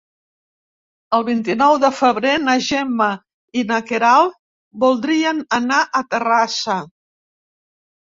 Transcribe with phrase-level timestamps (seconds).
[1.17, 3.11] El vint-i-nou de febrer na Gemma
[3.63, 4.43] i na Queralt
[4.87, 6.83] voldrien anar a Terrassa.